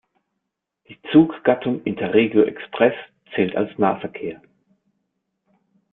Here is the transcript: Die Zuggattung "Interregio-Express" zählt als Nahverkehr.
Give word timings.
Die 0.89 0.97
Zuggattung 1.11 1.83
"Interregio-Express" 1.83 2.95
zählt 3.35 3.55
als 3.55 3.69
Nahverkehr. 3.77 4.41